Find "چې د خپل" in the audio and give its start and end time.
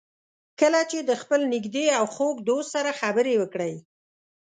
0.91-1.39